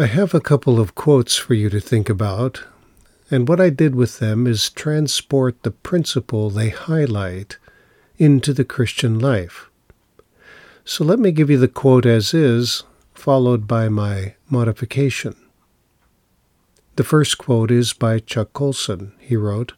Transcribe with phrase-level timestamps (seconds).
[0.00, 2.62] I have a couple of quotes for you to think about,
[3.32, 7.58] and what I did with them is transport the principle they highlight
[8.16, 9.68] into the Christian life.
[10.84, 15.34] So let me give you the quote as is, followed by my modification.
[16.94, 19.14] The first quote is by Chuck Colson.
[19.18, 19.72] He wrote,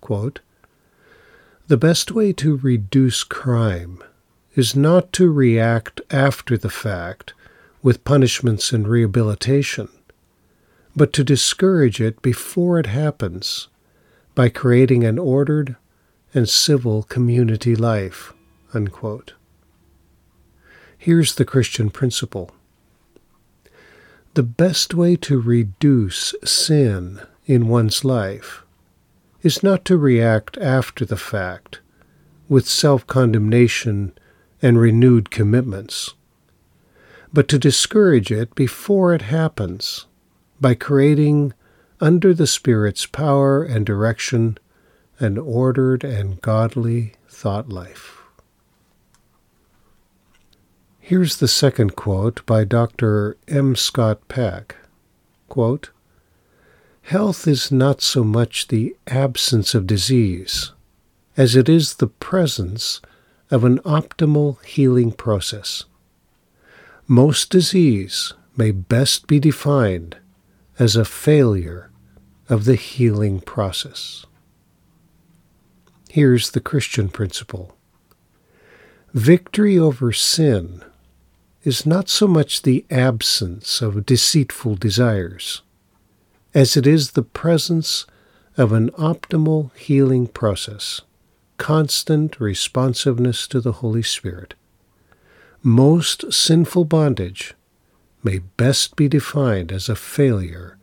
[0.00, 0.40] quote,
[1.68, 4.02] The best way to reduce crime
[4.56, 7.34] is not to react after the fact
[7.82, 9.88] with punishments and rehabilitation,
[10.94, 13.68] but to discourage it before it happens
[14.34, 15.76] by creating an ordered
[16.34, 18.32] and civil community life.
[18.72, 19.34] Unquote.
[20.96, 22.52] Here's the Christian principle
[24.34, 28.62] the best way to reduce sin in one's life
[29.42, 31.80] is not to react after the fact
[32.48, 34.12] with self condemnation
[34.62, 36.14] and renewed commitments
[37.32, 40.06] but to discourage it before it happens
[40.60, 41.52] by creating,
[42.00, 44.58] under the Spirit's power and direction,
[45.18, 48.22] an ordered and godly thought life.
[50.98, 53.36] Here's the second quote by Dr.
[53.48, 53.74] M.
[53.74, 54.76] Scott Peck.
[55.48, 55.90] Quote,
[57.02, 60.72] Health is not so much the absence of disease
[61.36, 63.00] as it is the presence
[63.50, 65.84] of an optimal healing process.
[67.12, 70.18] Most disease may best be defined
[70.78, 71.90] as a failure
[72.48, 74.26] of the healing process.
[76.08, 77.76] Here's the Christian principle
[79.12, 80.84] Victory over sin
[81.64, 85.62] is not so much the absence of deceitful desires
[86.54, 88.06] as it is the presence
[88.56, 91.00] of an optimal healing process,
[91.56, 94.54] constant responsiveness to the Holy Spirit
[95.62, 97.54] most sinful bondage
[98.22, 100.78] may best be defined as a failure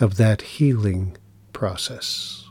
[0.00, 1.16] of that healing
[1.52, 2.45] process.